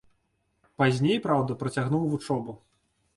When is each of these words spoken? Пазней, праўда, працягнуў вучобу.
Пазней, 0.81 1.19
праўда, 1.25 1.57
працягнуў 1.61 2.09
вучобу. 2.15 2.57